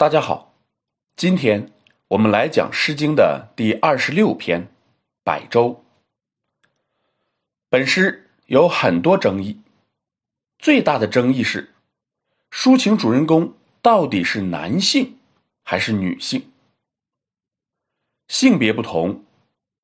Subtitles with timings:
[0.00, 0.54] 大家好，
[1.14, 1.70] 今天
[2.08, 4.62] 我们来讲《诗经》的第二十六篇
[5.22, 5.84] 《百舟》。
[7.68, 9.60] 本诗有很多争议，
[10.58, 11.74] 最大的争议是，
[12.50, 15.18] 抒情主人公到底是男性
[15.64, 16.50] 还是女性？
[18.26, 19.22] 性别不同，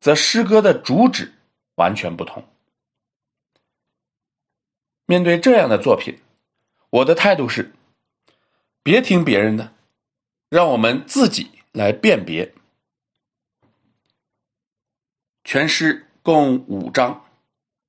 [0.00, 1.34] 则诗歌的主旨
[1.74, 2.42] 完全不同。
[5.04, 6.20] 面对这样的作品，
[6.88, 7.74] 我的态度是：
[8.82, 9.75] 别听别人的。
[10.48, 12.54] 让我们自己来辨别。
[15.42, 17.24] 全诗共五章，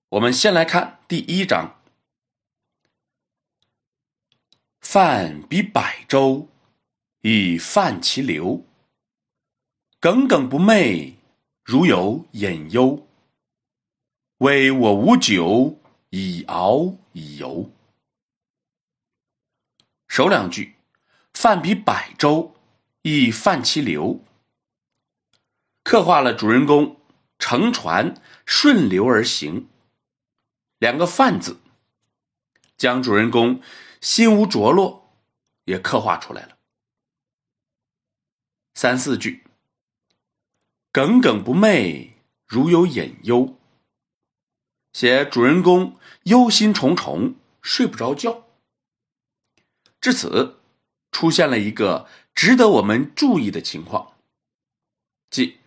[0.10, 1.80] 我们先来看第一章
[4.82, 6.48] ：“泛彼百舟，
[7.22, 8.66] 以泛其流。
[10.00, 11.14] 耿耿不寐，
[11.64, 13.08] 如有隐忧。
[14.38, 17.72] 为我无酒，以敖以游。”
[20.10, 20.77] 首两句。
[21.40, 22.56] 泛彼百舟，
[23.04, 24.26] 亦泛其流，
[25.84, 27.00] 刻画了主人公
[27.38, 29.70] 乘船顺流而行。
[30.80, 31.60] 两个“泛”字，
[32.76, 33.62] 将主人公
[34.02, 35.14] 心无着落
[35.66, 36.58] 也刻画出来了。
[38.74, 39.44] 三四句，
[40.92, 42.14] 耿耿不寐，
[42.48, 43.60] 如有隐忧，
[44.92, 48.48] 写主人公忧心忡忡，睡不着觉。
[50.02, 50.56] 至此。
[51.12, 54.14] 出现了一个值得我们注意的情况，
[55.30, 55.60] 即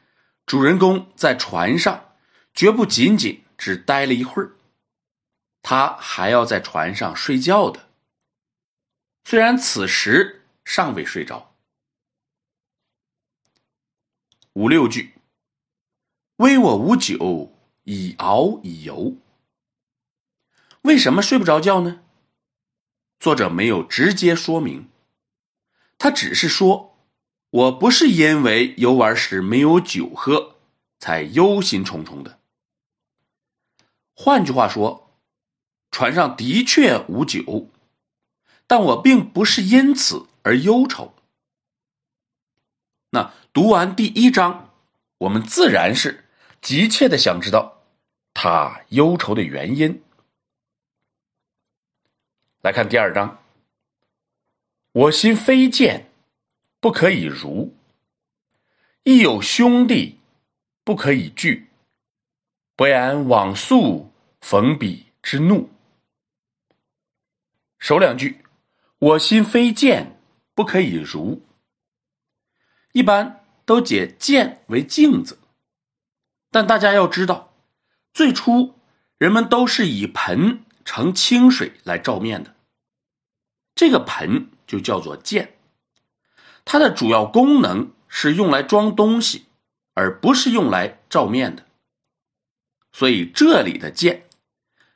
[0.46, 2.14] 主人公在船上
[2.54, 4.56] 绝不仅仅只待了一会儿，
[5.62, 7.88] 他还要在船上睡觉的。
[9.24, 11.54] 虽然此时尚未睡着。
[14.54, 15.14] 五六句，
[16.36, 17.54] 微我无酒，
[17.84, 19.16] 以敖以游。
[20.82, 22.02] 为什么睡不着觉呢？
[23.20, 24.89] 作者没有直接说明。
[26.00, 26.96] 他只是说
[27.50, 30.56] ：“我不是因为游玩时没有酒喝
[30.98, 32.38] 才忧心忡忡的。”
[34.16, 35.10] 换句话说，
[35.90, 37.68] 船上的确无酒，
[38.66, 41.12] 但我并不是因此而忧愁。
[43.10, 44.70] 那读完第一章，
[45.18, 46.24] 我们自然是
[46.62, 47.82] 急切的想知道
[48.32, 50.02] 他忧愁的原因。
[52.62, 53.36] 来看第二章。
[54.92, 56.10] 我心非贱，
[56.80, 57.74] 不可以如；
[59.04, 60.18] 亦有兄弟，
[60.82, 61.68] 不可以惧。
[62.74, 65.70] 不言往宿，逢彼之怒。
[67.78, 68.44] 首两句，
[68.98, 70.18] 我心非贱，
[70.56, 71.40] 不可以如。
[72.92, 75.38] 一般都解剑为镜子，
[76.50, 77.54] 但大家要知道，
[78.12, 78.74] 最初
[79.18, 82.56] 人们都是以盆盛清水来照面的。
[83.80, 84.50] 这个盆。
[84.70, 85.58] 就叫做剑，
[86.64, 89.46] 它的主要功能是用来装东西，
[89.94, 91.66] 而不是用来照面的。
[92.92, 94.28] 所以这里的剑，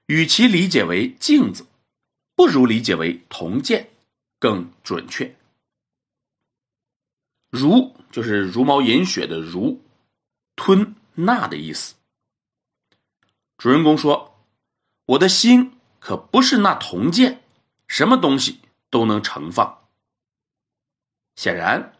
[0.06, 1.66] 与其理解为镜子，
[2.36, 3.90] 不如理解为铜剑
[4.38, 5.34] 更准确。
[7.50, 9.80] 如就是茹毛饮血的如，
[10.54, 11.96] 吞纳的意思。
[13.58, 14.36] 主人公说
[15.06, 17.42] ：“我的心可不是那铜剑，
[17.88, 18.60] 什么东西。”
[18.94, 19.88] 都能盛放。
[21.34, 21.96] 显然，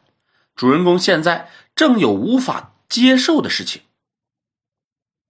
[0.55, 3.83] 主人公现在正有无法接受的事情，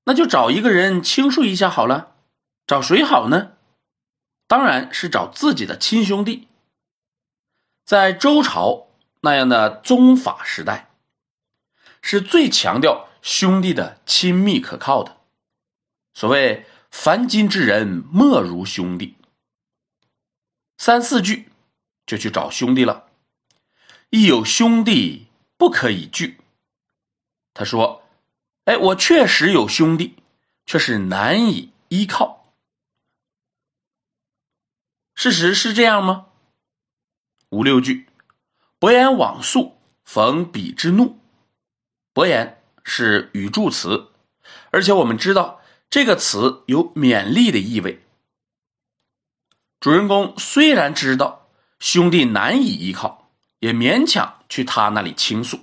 [0.05, 2.17] 那就找一个人倾诉一下好了。
[2.67, 3.53] 找谁好呢？
[4.47, 6.49] 当然是找自己的亲兄弟。
[7.87, 8.89] 在周朝
[9.23, 10.91] 那样的宗法时代，
[12.03, 15.17] 是最强调兄弟的亲密可靠的。
[16.13, 19.17] 所谓“凡今之人，莫如兄弟”。
[20.77, 21.49] 三四句。
[22.06, 23.09] 就去找兄弟了，
[24.10, 26.38] 一有兄弟不可以拒。
[27.54, 28.03] 他说
[28.66, 30.16] ：“哎，我确实有兄弟，
[30.66, 32.53] 却是难以依靠。
[35.15, 36.26] 事实是这样吗？”
[37.51, 38.09] 五六句，
[38.78, 41.18] 伯言往宿，逢彼之怒。
[42.12, 44.12] 伯言是语助词，
[44.71, 48.03] 而且我们知道这个词有勉励的意味。
[49.80, 51.44] 主人公虽然知道。
[51.84, 53.28] 兄弟难以依靠，
[53.59, 55.60] 也勉强去他那里倾诉，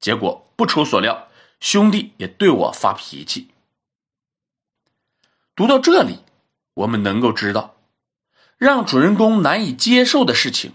[0.00, 1.28] 结果不出所料，
[1.60, 3.46] 兄弟也对我发脾气。
[5.54, 6.18] 读到这里，
[6.74, 7.76] 我们能够知道，
[8.58, 10.72] 让主人公难以接受的事情，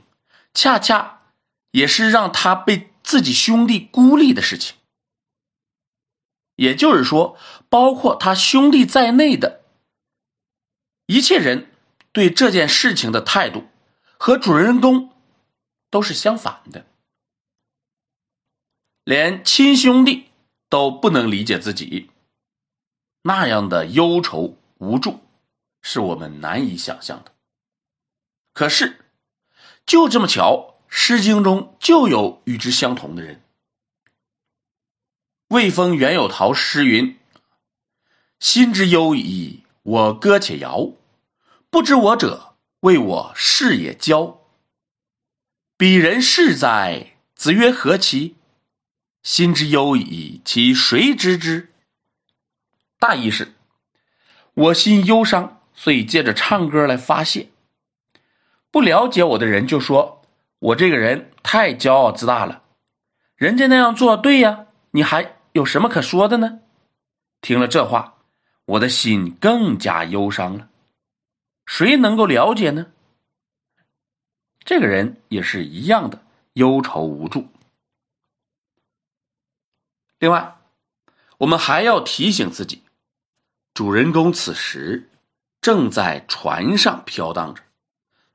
[0.54, 1.24] 恰恰
[1.72, 4.78] 也是让他被自己兄弟孤立的事情。
[6.56, 7.38] 也就是说，
[7.68, 9.66] 包括他兄弟在内的
[11.08, 11.74] 一切人
[12.14, 13.68] 对这件事情的态度。
[14.24, 15.10] 和主人公
[15.90, 16.86] 都是相反的。
[19.04, 20.30] 连亲兄弟
[20.70, 22.12] 都不能理解自己，
[23.24, 25.22] 那样的忧愁无助，
[25.82, 27.34] 是我们难以想象的。
[28.54, 29.06] 可是，
[29.88, 33.44] 就这么巧，《诗经》中就有与之相同的人。
[35.48, 37.18] 魏风原有陶诗云
[38.40, 40.92] ：“心之忧矣，我歌且谣。
[41.72, 42.51] 不知我者，
[42.82, 44.38] 谓我是也骄。
[45.78, 47.16] 彼人是哉？
[47.36, 48.36] 子曰：何其？
[49.24, 51.72] 心之忧矣，其谁知之？”
[53.00, 53.54] 大意是：
[54.54, 57.50] 我心忧伤，所以借着唱歌来发泄。
[58.70, 60.24] 不了解我的人就说
[60.60, 62.64] ：“我这个人太骄傲自大了。”
[63.36, 65.38] 人家那样做对呀，你还？
[65.54, 66.62] 有什么可说的呢？
[67.42, 68.16] 听了这话，
[68.66, 70.70] 我的心更加忧伤了。
[71.66, 72.92] 谁能够了解呢？
[74.64, 76.24] 这个人也是一样的
[76.54, 77.48] 忧愁无助。
[80.20, 80.60] 另外，
[81.40, 82.84] 我们还要提醒自己，
[83.74, 85.10] 主人公此时
[85.60, 87.64] 正在船上飘荡着，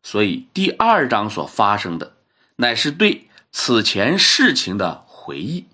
[0.03, 2.17] 所以第二章所发生的
[2.57, 5.67] 乃是对此前事情的回忆。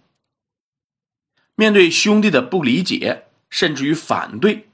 [1.54, 4.68] 面对兄弟的不理解，甚至于反对，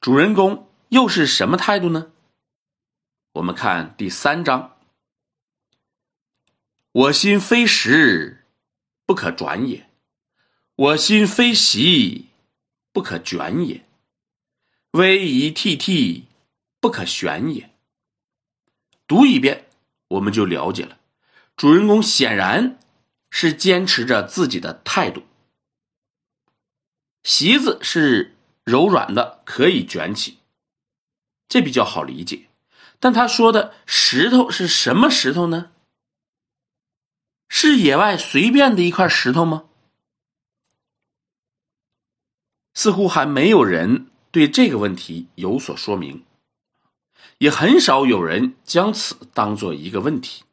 [0.00, 2.12] 主人公又是什么态度呢？
[3.32, 4.76] 我们看第三章
[6.92, 8.44] ：“我心非石，
[9.06, 9.86] 不可转也；
[10.76, 12.28] 我心非席，
[12.92, 13.86] 不可卷也；
[14.90, 16.26] 威仪涕涕，
[16.78, 17.70] 不可旋也。”
[19.08, 19.70] 读一遍，
[20.08, 20.98] 我们就了解了，
[21.56, 22.78] 主人公显然
[23.30, 25.22] 是坚持着自己的态度。
[27.22, 30.40] 席子是柔软的，可以卷起，
[31.52, 32.48] 这比较好理解。
[32.98, 35.70] 但他说的石头是什么石头呢？
[37.50, 39.66] 是野外随便的一块石头吗？
[42.72, 46.24] 似乎还没有人对这个问题有所说明，
[47.36, 50.44] 也很少有人将此当做一个问题。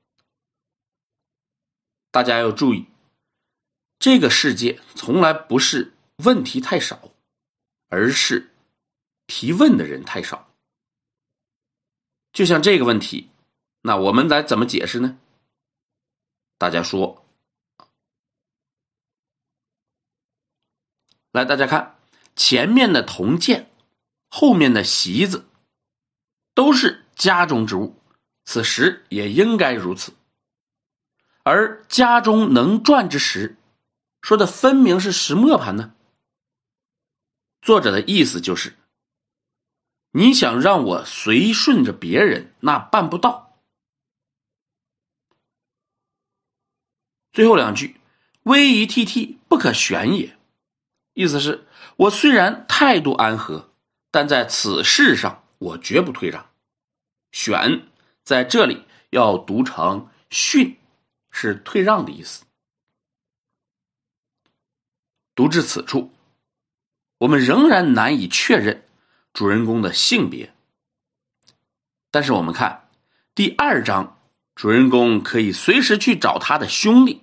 [2.12, 2.88] 大家要注意，
[3.98, 5.94] 这个世界从来不是。
[6.26, 7.14] 问题太少，
[7.88, 8.52] 而是
[9.26, 10.49] 提问的人太少。
[12.32, 13.30] 就像这个问题，
[13.82, 15.18] 那我们来怎么解释呢？
[16.58, 17.26] 大家说，
[21.32, 21.98] 来，大家看
[22.36, 23.72] 前面的铜剑，
[24.30, 25.46] 后面的席子，
[26.54, 27.96] 都是家中之物，
[28.46, 30.14] 此时也应该如此。
[31.44, 33.58] 而家中能转之时，
[34.22, 35.96] 说的分明是石磨盘呢。
[37.62, 38.76] 作者的意思就是，
[40.12, 43.60] 你想让我随顺着别人，那办不到。
[47.32, 48.02] 最后两句
[48.44, 50.36] “威仪涕涕，不可旋也”，
[51.14, 53.72] 意思是我虽然态度安和，
[54.10, 56.50] 但在此事上我绝不退让。
[57.32, 57.88] 选
[58.24, 60.76] 在这里要读成“训”，
[61.30, 62.46] 是退让的意思。
[65.36, 66.12] 读至此处。
[67.20, 68.84] 我们仍然难以确认
[69.40, 70.54] 主人公的性别，
[72.12, 72.90] 但是我们看
[73.34, 74.20] 第二章，
[74.54, 77.22] 主人公可以随时去找他的兄弟。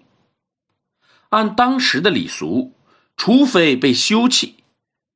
[1.29, 2.73] 按当时的礼俗，
[3.19, 4.65] 除非被休弃，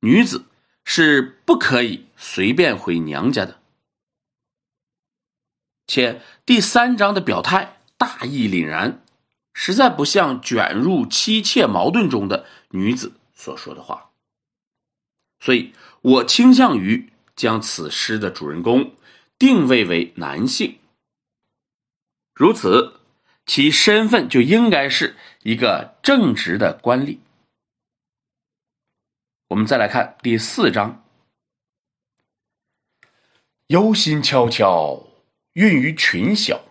[0.01, 0.45] 女子
[0.85, 3.59] 是不可以随便回娘家的。
[5.87, 9.03] 且第三章的表态大义凛然，
[9.55, 14.10] 实在不像卷入妻妾矛盾中的女子所说的话。
[15.41, 18.95] 所以我倾向于将此诗的主人公
[19.39, 20.77] 定位为男性，
[22.35, 23.01] 如此，
[23.47, 27.17] 其身份就应该是一个正直的官吏。
[29.47, 31.03] 我们再来看第四章：
[33.67, 35.07] 忧心悄悄，
[35.53, 36.63] 孕于群小，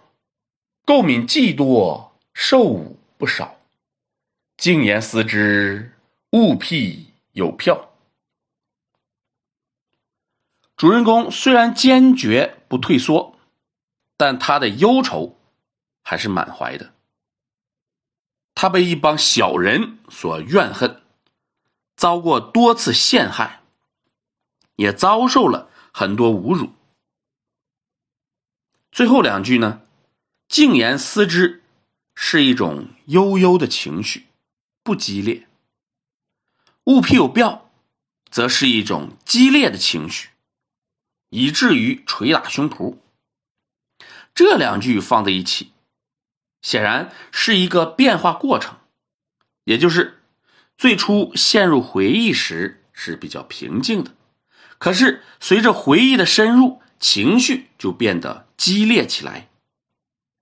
[0.86, 3.58] 垢敏既多，受不少。
[4.56, 5.92] 静言思之，
[6.30, 7.89] 物辟有票。
[10.80, 13.36] 主人公虽然坚决不退缩，
[14.16, 15.38] 但他的忧愁
[16.02, 16.94] 还是满怀的。
[18.54, 21.02] 他被一帮小人所怨恨，
[21.96, 23.60] 遭过多次陷害，
[24.76, 26.72] 也遭受了很多侮辱。
[28.90, 29.82] 最后两句呢
[30.48, 31.62] ，“静言思之”
[32.16, 34.28] 是一种悠悠的情绪，
[34.82, 35.46] 不激烈
[36.84, 37.70] ；“物辟有表”
[38.32, 40.29] 则是一种激烈的情绪。
[41.30, 42.98] 以至于捶打胸脯。
[44.34, 45.72] 这两句放在一起，
[46.62, 48.76] 显然是一个变化过程，
[49.64, 50.22] 也就是
[50.76, 54.14] 最初陷入回忆时是比较平静的，
[54.78, 59.48] 可是随着回忆的深入，情绪就变得激烈起来。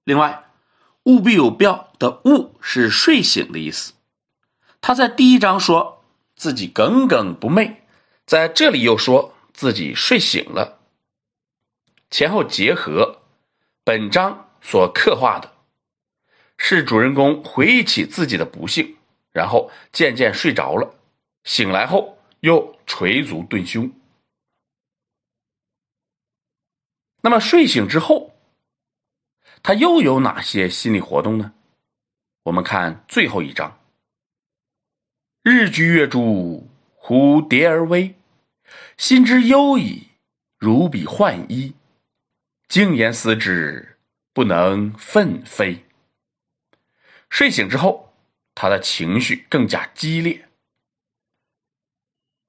[0.04, 0.50] 另外，
[1.04, 3.94] 务必有标的“务”是睡醒的意思。
[4.80, 6.04] 他在第一章说
[6.36, 7.76] 自己耿耿不寐，
[8.26, 10.78] 在这里又说自己睡醒了。
[12.12, 13.22] 前后结合，
[13.82, 15.52] 本章所刻画的
[16.58, 18.96] 是主人公回忆起自己的不幸，
[19.32, 20.94] 然后渐渐睡着了，
[21.42, 23.92] 醒来后又捶足顿胸。
[27.22, 28.36] 那么睡醒之后。
[29.60, 31.52] 他又有哪些心理活动呢？
[32.44, 33.80] 我们看最后一章
[35.42, 38.14] ：“日居月诸，蝴蝶而微，
[38.96, 40.08] 心之忧矣，
[40.58, 41.74] 如彼浣衣。
[42.68, 43.96] 静言思之，
[44.32, 45.84] 不能奋飞。”
[47.30, 48.12] 睡醒之后，
[48.54, 50.48] 他的情绪更加激烈，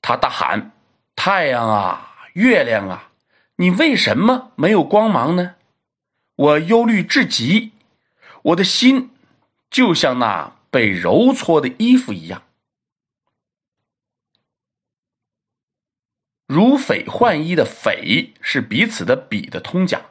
[0.01, 0.71] 他大喊
[1.15, 3.11] ：“太阳啊，月亮啊，
[3.57, 5.55] 你为什么没有光芒呢？”
[6.35, 7.73] 我忧虑至极，
[8.43, 9.11] 我的心
[9.69, 12.43] 就像那被揉搓的衣服一样。
[16.49, 20.03] 如匪换衣的“匪”是彼此的“彼”的通假，“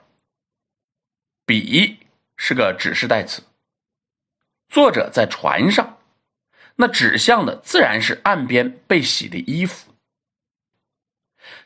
[1.45, 1.99] 彼”
[2.39, 3.43] 是个指示代词。
[4.69, 5.99] 作者在船上，
[6.77, 9.93] 那指向的自然是岸边被洗的衣服。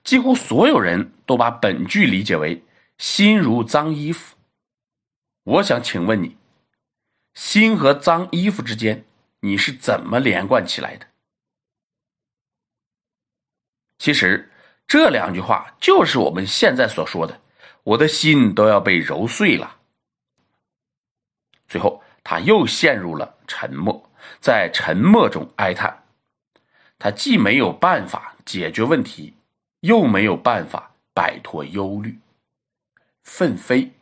[0.02, 2.64] 几乎所有人都把本句理解为
[2.97, 4.38] 心如脏衣服。
[5.43, 6.38] 我想请问你，
[7.35, 9.05] 心和脏衣服之间，
[9.41, 11.09] 你是怎么连贯起来的？
[13.99, 14.49] 其实
[14.87, 17.41] 这两句话就是我们现在所说的
[17.83, 19.79] “我的心都要被揉碎了”。
[21.69, 24.11] 最后，他又陷入了沉默，
[24.41, 26.05] 在沉默中哀叹。
[26.99, 29.35] 他既没有办法解决问题，
[29.81, 32.19] 又没有办法摆脱忧虑，
[33.23, 33.93] 奋飞，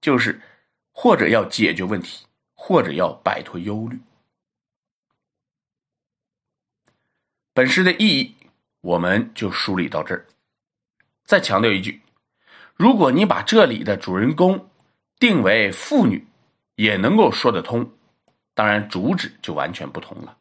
[0.00, 0.40] 就是。
[0.92, 3.98] 或者要解决问题，或者要摆脱忧虑。
[7.54, 8.36] 本诗的意义，
[8.80, 10.26] 我们就梳理到这儿。
[11.24, 12.02] 再强调一句：
[12.74, 14.70] 如果你把这里的主人公
[15.18, 16.26] 定为妇女，
[16.76, 17.90] 也能够说得通。
[18.54, 20.36] 当然，主旨就完全不同了。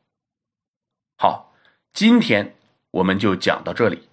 [1.17, 1.53] 好，
[1.93, 2.55] 今天
[2.91, 4.10] 我们就讲到这里。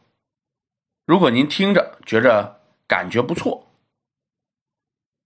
[1.06, 3.66] 如果您听着觉着感觉不错，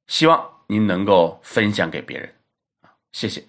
[0.06, 0.50] 希望。
[0.70, 2.32] 您能够分享给别人，
[2.82, 3.44] 啊，谢谢。